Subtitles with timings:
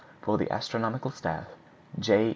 [0.23, 1.45] For the Astronomical Staff,
[1.99, 2.29] J.